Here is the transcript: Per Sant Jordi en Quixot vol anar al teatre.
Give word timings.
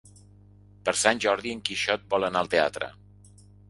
Per 0.89 0.95
Sant 1.03 1.23
Jordi 1.27 1.55
en 1.59 1.63
Quixot 1.71 2.11
vol 2.17 2.29
anar 2.33 2.45
al 2.45 2.55
teatre. 2.59 2.95